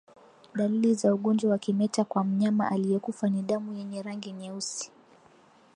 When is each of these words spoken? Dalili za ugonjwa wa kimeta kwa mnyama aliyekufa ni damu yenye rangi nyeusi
Dalili 0.55 0.93
za 0.95 1.13
ugonjwa 1.13 1.51
wa 1.51 1.57
kimeta 1.57 2.03
kwa 2.03 2.23
mnyama 2.23 2.71
aliyekufa 2.71 3.29
ni 3.29 3.41
damu 3.41 3.73
yenye 3.73 4.01
rangi 4.03 4.31
nyeusi 4.31 4.91